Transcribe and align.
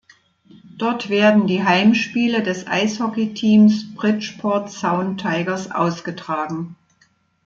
Dort 0.79 1.09
werden 1.09 1.45
die 1.45 1.63
Heimspiele 1.63 2.41
des 2.41 2.65
Eishockeyteams 2.65 3.93
Bridgeport 3.93 4.71
Sound 4.71 5.21
Tigers 5.21 5.69
ausgetragen. 5.69 6.75